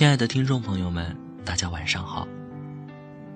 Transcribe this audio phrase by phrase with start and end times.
[0.00, 2.26] 亲爱的听众朋友们，大家晚上好，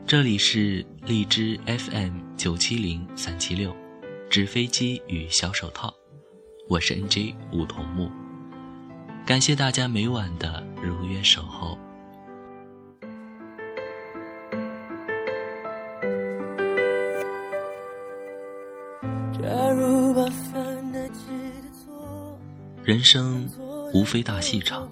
[0.07, 3.77] 这里是荔枝 FM 九七零三七六，
[4.31, 5.93] 纸飞机与小手套，
[6.67, 8.11] 我是 NJ 梧桐木，
[9.27, 11.79] 感谢大家每晚的如约守候。
[22.83, 23.47] 人生
[23.93, 24.89] 无非大戏场，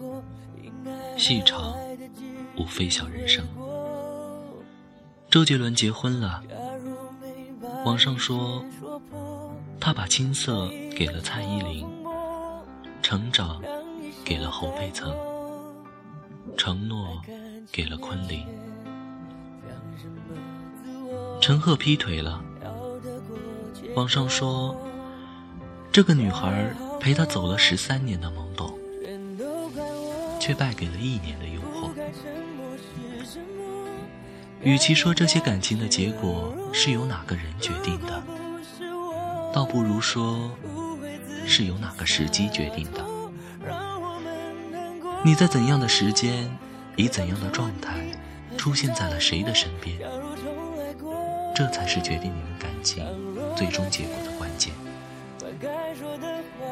[1.16, 1.74] 戏场
[2.56, 3.46] 无非小人生。
[5.30, 6.42] 周杰伦结婚了，
[7.84, 8.64] 网上说
[9.80, 11.86] 他把青涩给了蔡依林，
[13.02, 13.62] 成长
[14.24, 15.14] 给了侯佩岑，
[16.56, 17.20] 承诺
[17.70, 18.46] 给了昆凌。
[21.40, 22.42] 陈赫劈腿了，
[23.94, 24.76] 网上说
[25.90, 26.74] 这个女孩。
[27.02, 28.78] 陪他走了十三年的懵懂，
[30.42, 31.92] 却败给了一年的诱惑。
[34.60, 38.20] 与其说这些感情的结果是由哪个人决定的，
[39.54, 40.50] 倒不如说
[41.46, 43.04] 是由哪个时机决定的。
[45.24, 46.50] 你在怎样的时间，
[46.96, 48.04] 以怎样的状态，
[48.58, 49.96] 出现在了谁的身边，
[51.54, 53.06] 这才是决定你们感情
[53.56, 54.74] 最终结果的关键。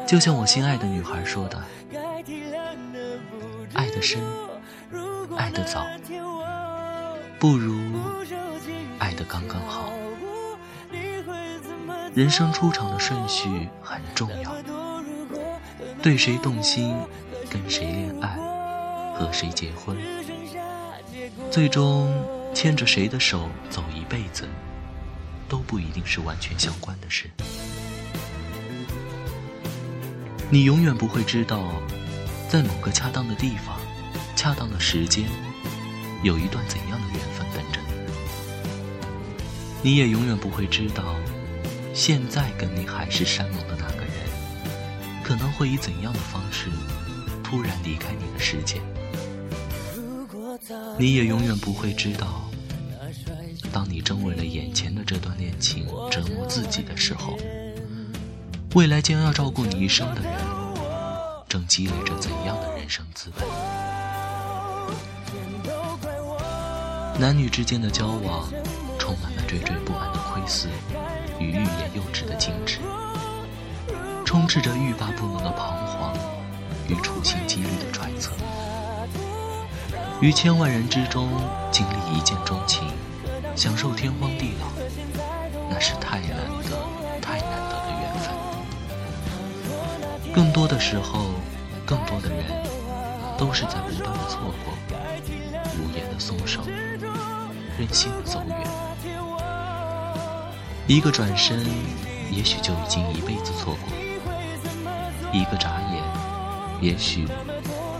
[0.05, 1.80] 就像我心爱的女孩说的：“爱
[3.91, 4.21] 的深，
[5.37, 5.85] 爱得早，
[7.39, 7.75] 不如
[8.99, 9.91] 爱得刚刚好。”
[12.13, 14.53] 人生出场的顺序很重要，
[16.01, 16.93] 对谁动心，
[17.49, 18.37] 跟谁恋爱，
[19.15, 19.95] 和谁结婚，
[21.49, 22.13] 最终
[22.53, 24.45] 牵着谁的手走一辈子，
[25.47, 27.29] 都不一定是完全相关的事。
[30.49, 31.63] 你永远不会知道，
[32.49, 33.79] 在某个恰当的地方、
[34.41, 35.29] 恰当的时间，
[36.23, 37.93] 有一段怎样的缘分等着你。
[39.83, 41.15] 你也永远不会知道，
[41.93, 44.11] 现在跟你海誓山盟的那个人，
[45.23, 46.69] 可能会以怎样的方式
[47.43, 48.81] 突然离开你的世界。
[50.97, 52.49] 你也永远不会知道，
[53.71, 57.37] 当你正为了眼前的这段恋情折磨自己的时候。
[58.73, 60.33] 未来将要照顾你一生的人，
[61.47, 63.45] 正积累着怎样的人生滋味？
[67.21, 68.49] 男女之间的交往，
[68.97, 70.65] 充满了惴惴不安的窥伺
[71.37, 72.79] 与欲言又止的矜持，
[74.25, 76.17] 充斥着欲罢不能的彷徨
[76.87, 78.31] 与处心积虑的揣测。
[80.19, 81.29] 于千万人之中
[81.71, 82.87] 经历一见钟情，
[83.55, 84.65] 享受天荒地老，
[85.69, 86.29] 那是太难
[86.63, 86.71] 得、
[87.21, 88.33] 太难得的缘分。
[90.33, 91.27] 更多的时候，
[91.85, 92.47] 更多的人
[93.37, 94.73] 都是在不断的错过，
[95.77, 96.63] 无言的松手，
[97.81, 98.55] 任性的走远。
[100.85, 101.65] 一个转身，
[102.29, 103.89] 也许就已经一辈子错过；
[105.33, 106.03] 一个眨眼，
[106.79, 107.25] 也许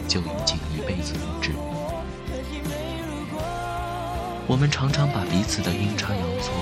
[0.07, 1.51] 就已经一辈子无知。
[4.45, 6.53] 我们常常把彼此的阴差阳错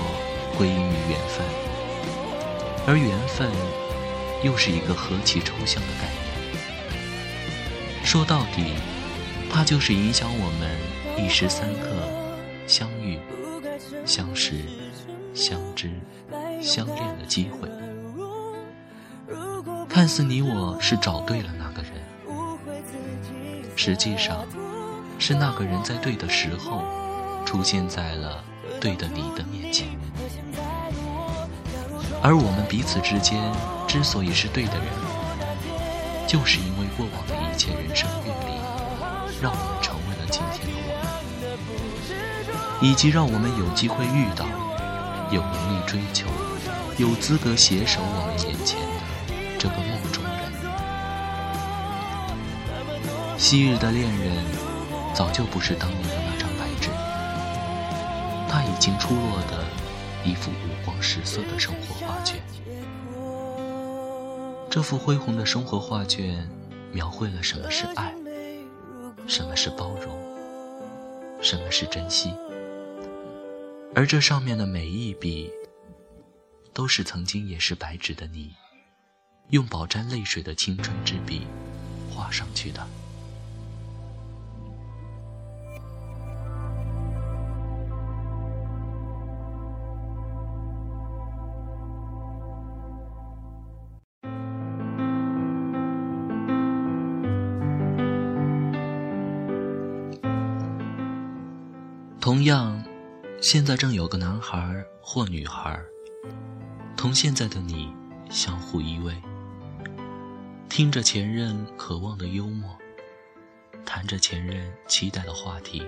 [0.56, 1.46] 归因于缘分，
[2.86, 3.50] 而缘分。
[4.42, 6.24] 又是一个何其抽象的概念。
[8.02, 8.72] 说到底，
[9.52, 12.08] 它就是影响我们一时三刻
[12.70, 13.18] 相遇、
[14.06, 14.62] 相识、
[15.34, 15.90] 相知、
[16.62, 17.68] 相恋的机会。
[19.88, 21.90] 看似你我是找对了那个人，
[23.74, 24.46] 实际上，
[25.18, 26.84] 是那个人在对的时候，
[27.44, 28.44] 出现在了
[28.80, 29.88] 对的你的面前。
[32.22, 33.42] 而我们彼此之间
[33.88, 34.86] 之所以是对的人，
[36.28, 41.50] 就是因为过往的一切人生阅历，让我们成为了今天的我
[42.14, 42.29] 们，
[42.80, 44.46] 以及让我们有机会遇到，
[45.30, 46.26] 有能力追求，
[46.98, 49.00] 有资格携手我们眼前的
[49.58, 50.32] 这个梦中人。
[53.38, 54.44] 昔日的恋人，
[55.14, 56.88] 早就不是当年的那张白纸，
[58.48, 59.64] 他已经出落的。
[60.22, 62.42] 一幅五光十色的生活画卷，
[64.68, 66.46] 这幅恢宏的生活画卷，
[66.92, 68.12] 描绘了什么是爱，
[69.26, 70.14] 什么是包容，
[71.40, 72.34] 什么是珍惜。
[73.94, 75.50] 而这上面的每一笔，
[76.72, 78.54] 都是曾经也是白纸的你，
[79.48, 81.46] 用饱蘸泪水的青春之笔
[82.10, 82.86] 画上去的。
[102.30, 102.80] 同样，
[103.42, 105.76] 现在正有个男孩或女孩，
[106.96, 107.92] 同现在的你
[108.30, 109.16] 相互依偎，
[110.68, 112.70] 听着前任渴望的幽默，
[113.84, 115.82] 谈着前任期待的话题，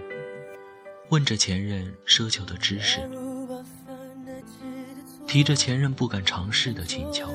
[1.11, 3.09] 问着前任奢求的知识，
[5.29, 7.29] 提着前任不敢尝试的请求。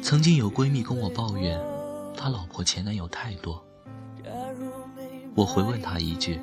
[0.00, 1.60] 曾经有闺蜜跟我抱怨，
[2.16, 3.62] 她老婆前男友太多。
[5.34, 6.38] 我回问他一句：“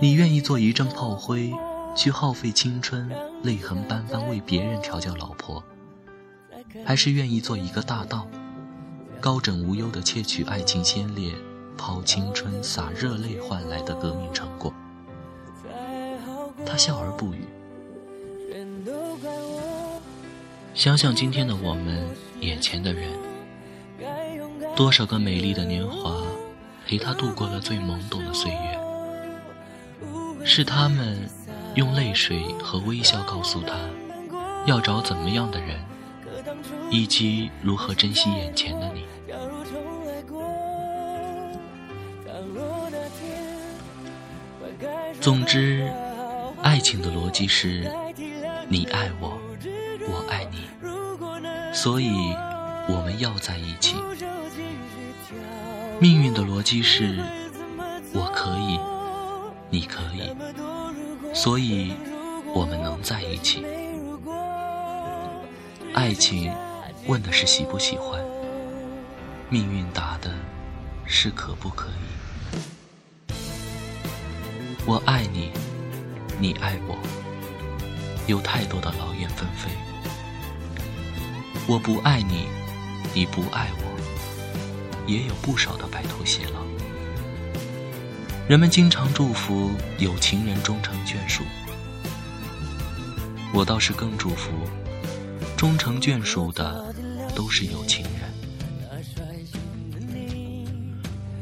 [0.00, 1.52] 你愿意做一阵炮灰，
[1.94, 3.10] 去耗费青春、
[3.42, 5.62] 泪痕斑斑为别人调教老婆，
[6.84, 8.26] 还是愿意做一个大盗，
[9.20, 11.32] 高枕无忧的窃取爱情先烈、
[11.76, 14.72] 抛青春、洒热泪换来的革命成果？”
[16.64, 17.44] 他笑而不语。
[20.72, 22.08] 想想今天的我们，
[22.40, 23.10] 眼前的人，
[24.74, 26.22] 多少个美丽的年华。
[26.94, 28.78] 陪他度过了最懵懂的岁月，
[30.44, 31.28] 是他们
[31.74, 33.74] 用泪水和微笑告诉他
[34.64, 35.76] 要找怎么样的人，
[36.92, 39.04] 以及如何珍惜眼前的你。
[45.20, 45.90] 总之，
[46.62, 47.90] 爱情的逻辑是：
[48.68, 49.36] 你爱我，
[50.06, 50.68] 我爱你，
[51.74, 52.36] 所以
[52.88, 53.96] 我们要在一起。
[56.00, 57.18] 命运的逻辑是：
[58.12, 58.78] 我可以，
[59.70, 60.34] 你可以，
[61.34, 61.94] 所以
[62.54, 63.64] 我们能在一起。
[65.94, 66.52] 爱情
[67.06, 68.20] 问的是喜不喜欢，
[69.48, 70.30] 命运答的
[71.06, 73.34] 是可不可以。
[74.86, 75.50] 我爱你，
[76.38, 76.98] 你爱我，
[78.26, 79.70] 有太多的劳燕分飞。
[81.66, 82.48] 我不爱你，
[83.12, 83.84] 你不爱我。
[85.06, 86.60] 也有不少的白头偕老。
[88.48, 91.42] 人们经常祝福有情人终成眷属，
[93.52, 94.50] 我倒是更祝福
[95.58, 96.94] 终成眷属的
[97.34, 98.32] 都是有情人。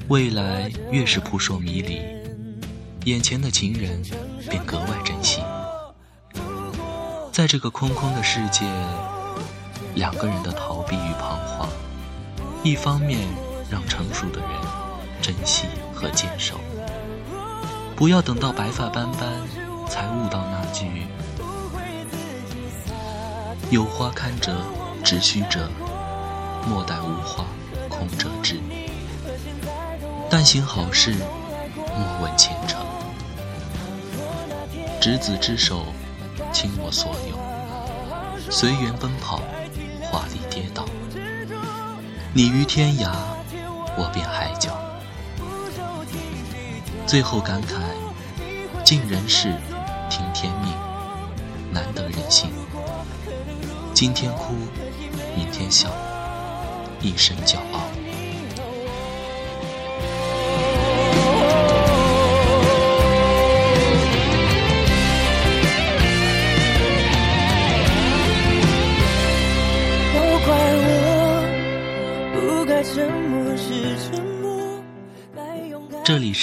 [0.08, 2.00] 未来越是扑朔迷离，
[3.04, 4.02] 眼前的情人
[4.50, 5.40] 便格外珍惜。
[7.32, 8.64] 在这个空空的世界，
[9.94, 11.68] 两个人的逃避与彷徨，
[12.62, 13.20] 一方面。
[13.70, 14.50] 让成熟的人
[15.22, 16.60] 珍惜和坚守，
[17.96, 19.30] 不要等到白发斑斑
[19.88, 21.06] 才悟到那句
[23.72, 24.54] “有花堪折
[25.02, 25.70] 直须折，
[26.68, 27.46] 莫待无花
[27.88, 28.60] 空折枝”。
[30.28, 31.14] 但行好事，
[31.74, 32.78] 莫问前程。
[35.00, 35.86] 执子之手，
[36.52, 39.40] 倾我所有，随缘奔跑，
[40.12, 40.84] 华丽跌倒。
[42.34, 43.10] 你于天涯。
[43.94, 44.70] 我便海角，
[47.06, 47.74] 最后感慨：
[48.82, 49.54] 尽人事，
[50.08, 50.72] 听天命，
[51.70, 52.50] 难得人心。
[53.92, 54.54] 今天哭，
[55.36, 55.90] 明天笑，
[57.02, 57.80] 一生骄傲。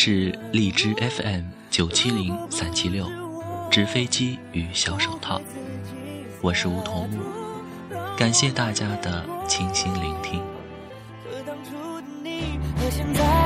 [0.02, 3.06] 是荔枝 FM 九七零三七六，
[3.70, 5.42] 纸飞机与小手套，
[6.40, 7.18] 我是梧桐木，
[8.16, 10.42] 感谢大家的倾心聆听。
[11.30, 13.39] 可当初的你和现在